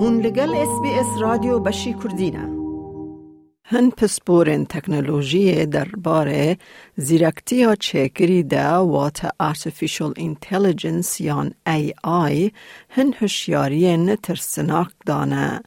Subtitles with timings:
[0.00, 2.48] هون لگل اس بی اس رادیو بشی کردینه
[3.64, 6.58] هن پسپورن تکنولوژی درباره
[6.96, 12.52] زیرکتی ها چکری دا وات Artificial Intelligence یان AI
[12.90, 15.62] هن هشیارین ترسناک دانه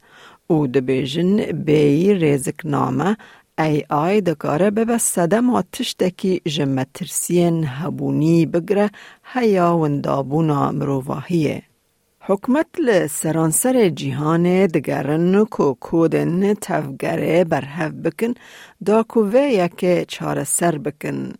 [0.47, 3.17] او دبیجن بی ریزک نامه
[3.59, 8.89] AI دکاره به صدم تشتکی جمترسین هبونی بگره
[9.33, 11.70] هیا وندابونا مروواهیه.
[12.31, 18.33] حکمت لسرانسر جیهان دگرن کو کودن تفگره برهف بکن
[18.85, 21.33] دا کوه یک چار سر بکن.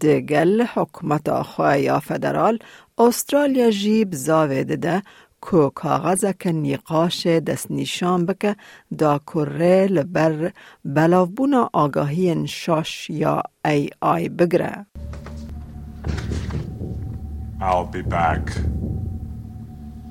[0.00, 2.58] دگل حکمت آخواه یا فدرال
[2.98, 5.02] استرالیا جیب زاویده ده
[5.40, 8.56] کو کاغذ که نیقاش دست نشان بکه
[8.98, 10.52] دا کره لبر
[10.84, 14.86] بلاوبونا آگاهی شاش یا ای آی بگره.
[17.60, 18.79] I'll be back.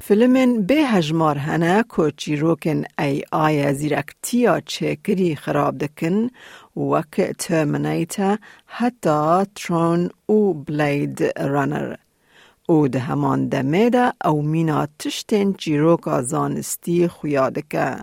[0.09, 6.29] فیلمن به هجمار هنه که چیروکن ای آی زیرکتیا چکری خراب دکن
[6.77, 11.95] وک ترمینیتا حتی ترون او بلید رانر.
[12.69, 17.95] او ده همان دمه ده او مینا تشتین چیروکا زانستی خویادکه.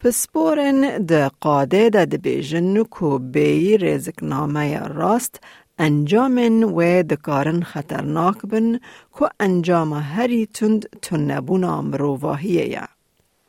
[0.00, 5.40] پسپورن ده قاده ده ده بیجن کو بی رزقنامه راست
[5.78, 8.78] انجامن و دکارن خطرناک بن
[9.18, 12.95] که انجام هری تند تنبونا مروواهیه یا.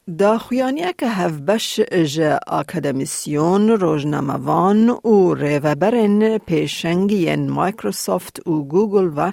[0.08, 9.32] دا خویانیه که هفبش اج اکادمیسیون روزناموان و ریوبرن پیشنگین مایکروسافت و گوگل و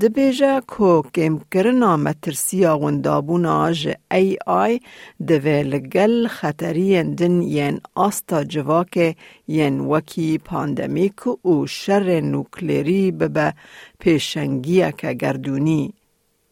[0.00, 4.80] دبیجه که کم کرنا مترسی آغندابونا ج ای آی
[5.26, 9.16] دوی لگل خطری دن ین آستا جواک
[9.48, 13.54] ین وکی پاندمیک و شر نوکلیری ببه
[14.00, 15.94] که گردونی.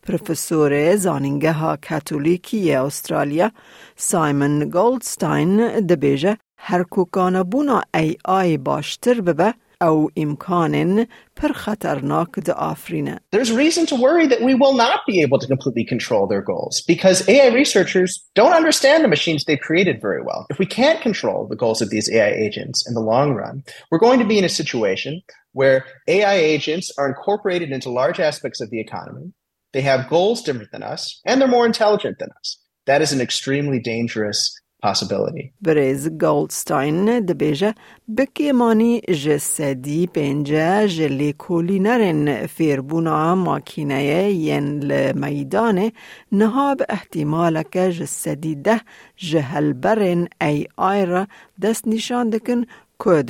[0.03, 3.51] پروفسور زانینگه ها کاتولیکی استرالیا
[3.95, 12.53] سایمن گولدستاین دبیجه هر کوکان بونا ای آی باشتر ببه او امکان پر خطرناک ده
[12.53, 13.19] آفرینه.
[13.31, 16.81] There's reason to worry that we will not be able to completely control their goals
[16.81, 20.41] because AI researchers don't understand the machines they've created very well.
[20.49, 24.05] If we can't control the goals of these AI agents in the long run, we're
[24.07, 25.21] going to be in a situation
[25.59, 29.27] where AI agents are incorporated into large aspects of the economy
[29.72, 32.58] they have goals different than us, and they're more intelligent than us.
[32.86, 35.51] That is an extremely dangerous possibility.
[35.61, 37.73] برز گولدستاین دبیجه
[38.17, 45.91] بکی مانی جسدی پنجه جلی کولی نرن فیربونا ماکینه ین لمیدان
[46.31, 48.81] نهاب احتمال که جسدی ده
[49.15, 51.27] جهل برن ای آی را
[51.61, 52.65] دست نشان دکن
[52.99, 53.23] Yes,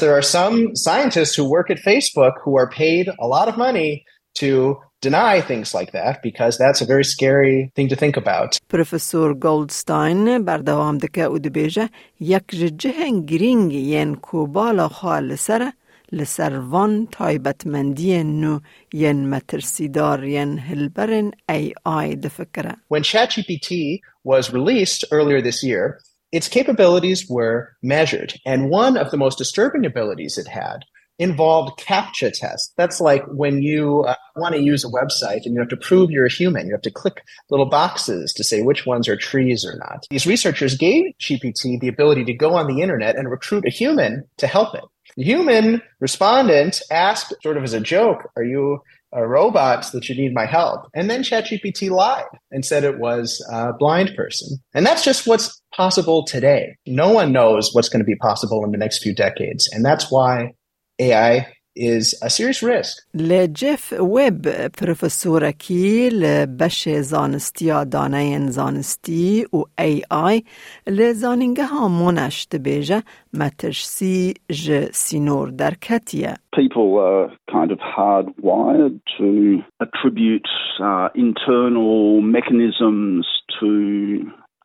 [0.00, 4.04] there are some scientists who work at Facebook who are paid a lot of money
[4.38, 8.58] to deny things like that because that's a very scary thing to think about.
[8.68, 11.88] Professor Goldstein بردوام دکه او دبیجه
[12.20, 15.72] یک جهن گرینگ ین کوبالا خال سره
[16.12, 18.58] لسروان تایبتمندی نو
[18.92, 22.74] ین مترسیدار ین هلبرن ای آی دفکره.
[22.88, 26.00] When ChatGPT was released earlier this year,
[26.32, 28.34] its capabilities were measured.
[28.46, 30.78] And one of the most disturbing abilities it had
[31.19, 32.73] involved CAPTCHA tests.
[32.77, 36.09] That's like when you uh, want to use a website and you have to prove
[36.09, 36.65] you're a human.
[36.65, 40.07] You have to click little boxes to say which ones are trees or not.
[40.09, 44.23] These researchers gave GPT the ability to go on the internet and recruit a human
[44.37, 44.83] to help it.
[45.17, 48.81] The human respondent asked, sort of as a joke, Are you
[49.11, 50.87] a robot that you need my help?
[50.93, 54.59] And then ChatGPT lied and said it was a blind person.
[54.73, 56.75] And that's just what's possible today.
[56.85, 59.67] No one knows what's going to be possible in the next few decades.
[59.71, 60.53] And that's why
[61.00, 63.08] AI is a serious risk.
[63.14, 64.42] لجيف ويب
[64.82, 70.44] بروفيسور كي لبش زانستيا دانين زانستي و اي اي
[70.88, 73.04] لزانينجها مونش دبيجة
[73.34, 76.34] مترسي ج سينور دركتية.
[76.56, 80.48] People are kind of hardwired to attribute
[80.80, 83.26] uh, internal mechanisms
[83.60, 83.70] to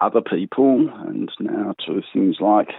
[0.01, 2.69] other people and now to things like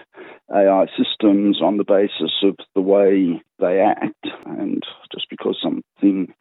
[0.50, 4.26] AI systems on the basis of the way they act.
[4.46, 4.82] And
[5.12, 6.32] just because something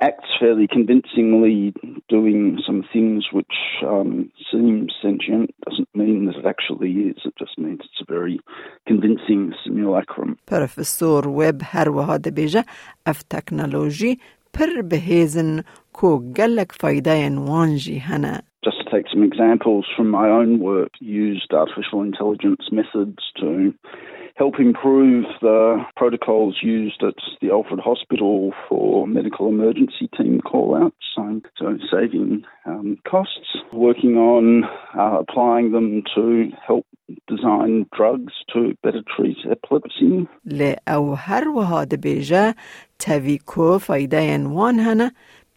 [0.00, 1.72] acts fairly convincingly
[2.08, 3.46] doing some things which
[3.86, 7.16] um, seem sentient doesn't mean that it actually is.
[7.24, 8.38] It just means it's a very
[8.86, 10.36] convincing simulacrum.
[10.46, 12.64] Professor Webb هر وها دبیجه
[13.06, 14.18] اف تکنولوژی
[14.52, 18.42] پر بهیزن کو گلک فایده وانجی هنه.
[18.92, 23.72] Just to take some examples from my own work, used artificial intelligence methods to
[24.36, 31.40] help improve the protocols used at the Alfred Hospital for medical emergency team call-outs, so,
[31.58, 34.64] so saving um, costs, working on
[35.02, 36.84] uh, applying them to help
[37.26, 40.26] design drugs to better treat epilepsy.
[40.44, 42.54] لأو هر وهاد بيجا
[42.98, 45.10] تاویکو فایده وان هنه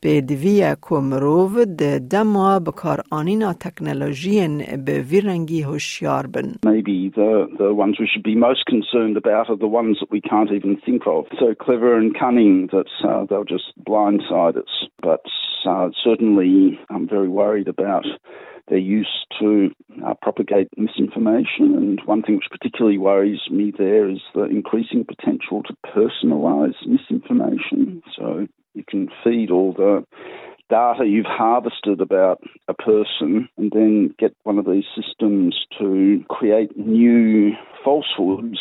[0.04, 4.48] به کو مروو د دما بکار آنینا تکنولوژی
[4.86, 6.48] به ویرنگی هوشیار بن.
[6.66, 10.22] Maybe the, the ones we should be most concerned about are the ones that we
[10.22, 11.26] can't even think of.
[11.40, 14.74] So clever and cunning that uh, they'll just blindside us.
[15.08, 15.26] But
[15.72, 18.06] uh, certainly I'm very worried about
[18.70, 19.70] their use to
[20.06, 21.66] uh, propagate misinformation.
[21.80, 28.02] And one thing which particularly worries me there is the increasing potential to personalise misinformation.
[28.18, 28.55] So you
[29.06, 30.06] can feed all the
[30.70, 36.72] data you've harvested about a person and then get one of these systems to create
[36.78, 37.52] new
[37.84, 38.60] falsehoods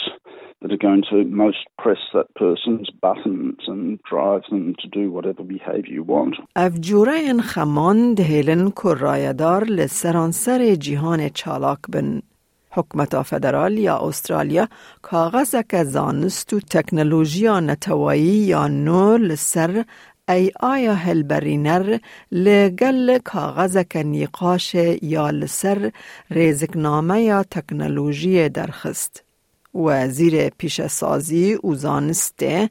[0.60, 5.42] that are going to most press that person's buttons and drive them to do whatever
[5.42, 6.34] behavior you want.
[6.56, 12.22] افجوره خمان دهیلن کرایدار لسرانسر جهان چالاک بن.
[12.72, 14.68] حکمت فدرال یا استرالیا
[15.02, 19.84] کاغذ که زانست و تکنولوژی نتوایی یا نو لسر
[20.29, 21.97] ای آیا هلبرینر
[22.31, 25.91] لگل کاغذ که نیقاش یا لسر
[26.31, 29.23] ریزکنامه یا تکنولوژی درخست.
[29.75, 32.69] وزیر پیش سازی زانسته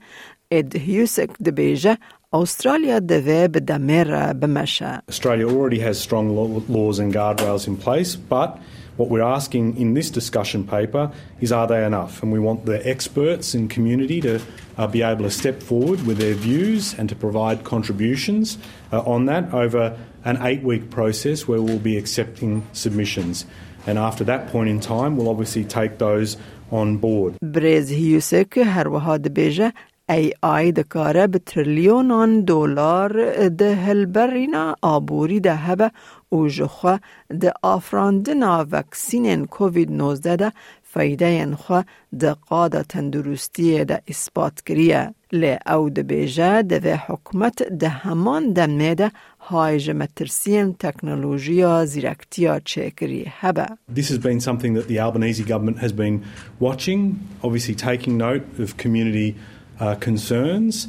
[0.50, 1.98] اد هیوسک دبیجه
[2.34, 5.02] Australia deve به دمر بمشه.
[5.10, 6.26] Australia already has strong
[6.68, 8.58] laws and guardrails in place, but
[8.97, 12.21] what we're asking in this discussion paper is are they enough?
[12.21, 14.41] And we want the experts and community to
[14.77, 18.57] uh, be able to step forward with their views and to provide contributions
[18.91, 23.45] uh, on that over an eight week process where we'll be accepting submissions.
[23.87, 26.37] And after that point in time, we'll obviously take those
[26.71, 27.37] on board.
[27.41, 29.73] برز هیوسک هر وها دبیجه
[30.09, 35.91] ای آی دکاره به تریلیونان دلار ده هلبرینا آبوری ده هبه
[36.34, 36.98] او جخوا
[37.40, 40.52] ده آفراندنا وکسین کووید 19 ده
[40.82, 41.82] فایده انخوا
[42.18, 48.94] ده قاده تندرستی ده اثبات کریه لی او ده بیجه ده حکمت ده همان دمه
[48.94, 53.66] ده های مترسیم تکنولوژیا زیرکتیا چکری هبه.
[53.94, 56.24] This has been something that the Albanese government has been
[56.60, 57.00] watching,
[57.42, 59.36] obviously taking note of community
[59.80, 60.88] uh, concerns,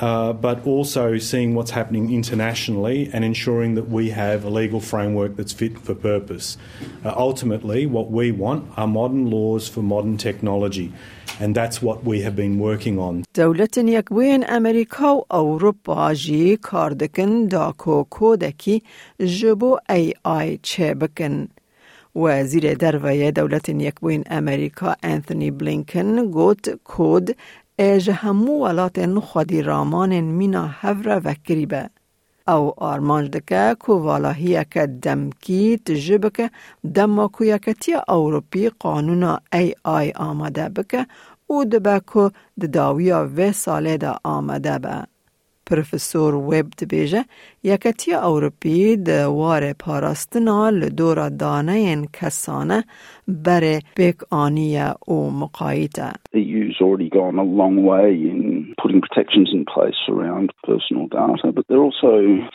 [0.00, 5.36] uh, but also seeing what's happening internationally and ensuring that we have a legal framework
[5.36, 6.56] that's fit for purpose.
[7.04, 10.92] Uh, ultimately, what we want are modern laws for modern technology.
[11.42, 13.24] And that's what we have been working on.
[13.34, 17.74] دولت یکوین امریکا و اروپا جی کاردکن دا
[18.10, 18.82] کودکی
[19.18, 21.48] جبو ای آی چه بکن.
[22.16, 27.36] وزیر درویه دولت یکوین امریکا انتونی بلینکن گوت کود
[27.79, 31.89] اج همو ولات خودی رامان مینا هفره و کریبه.
[32.47, 36.51] او آرمانج دکه کو والاهیه که دمکی تجبکه
[36.95, 41.07] دماکو یکتی اوروپی قانون ای آی آمده بکه
[41.47, 42.31] او دبه که
[42.67, 45.14] داویا و ساله دا آمده به.
[45.70, 47.24] پروفسور ویب دبیجه
[47.64, 52.84] یکتی اوروپی د وار پاراستنا لدور دانه کسانه
[53.28, 56.12] بر بیک آنیه او مقایته.
[56.34, 58.40] EU's already gone a long way in
[58.82, 62.12] putting protections in place around personal data, but there are also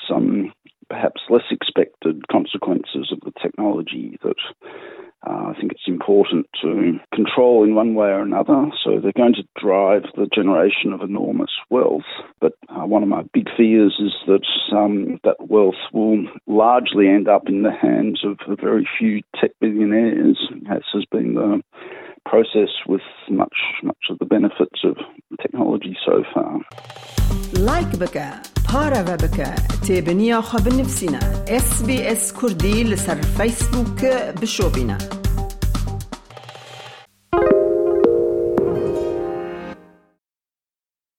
[0.10, 0.52] some
[0.90, 4.40] perhaps less expected consequences of the technology that
[5.27, 8.71] uh, I think it's important to control in one way or another.
[8.83, 12.09] So they're going to drive the generation of enormous wealth.
[12.41, 14.47] But uh, one of my big fears is that
[14.77, 19.51] um, that wealth will largely end up in the hands of a very few tech
[19.61, 20.39] billionaires,
[20.71, 21.63] as has been the
[22.27, 24.97] process with much much of the benefits of
[25.81, 26.61] technology so far.
[27.55, 28.23] لايك بك
[28.73, 29.55] پارا و بك
[29.89, 31.19] تابنيا خبر نفسنا
[31.49, 34.05] اس بي اس كردي لسر فيسبوك
[34.43, 34.99] بشوبنا